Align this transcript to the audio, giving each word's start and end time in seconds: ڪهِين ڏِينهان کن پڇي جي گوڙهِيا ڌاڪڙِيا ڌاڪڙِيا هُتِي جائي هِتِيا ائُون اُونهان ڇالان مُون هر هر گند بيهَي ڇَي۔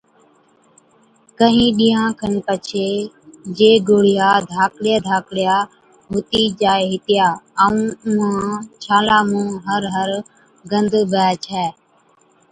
ڪهِين 1.37 1.69
ڏِينهان 1.77 2.11
کن 2.19 2.33
پڇي 2.47 2.89
جي 3.57 3.71
گوڙهِيا 3.87 4.29
ڌاڪڙِيا 4.49 4.97
ڌاڪڙِيا 5.07 5.55
هُتِي 6.11 6.43
جائي 6.61 6.83
هِتِيا 6.91 7.27
ائُون 7.61 7.77
اُونهان 8.05 8.49
ڇالان 8.83 9.23
مُون 9.31 9.47
هر 9.65 9.83
هر 9.95 10.09
گند 10.71 10.91
بيهَي 11.11 11.35
ڇَي۔ 11.45 11.65